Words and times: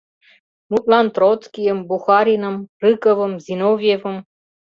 Мутлан, 0.69 1.07
Троцкийым, 1.15 1.79
Бухариным, 1.89 2.55
Рыковым, 2.81 3.33
Зиновьевым... 3.45 4.17